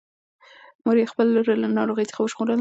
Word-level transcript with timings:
مور 0.83 0.95
یې 1.01 1.09
خپله 1.11 1.29
لور 1.35 1.47
له 1.63 1.67
ناروغۍ 1.77 2.05
څخه 2.11 2.29
ژغورله. 2.31 2.59